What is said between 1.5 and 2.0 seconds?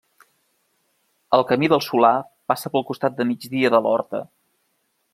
Camí del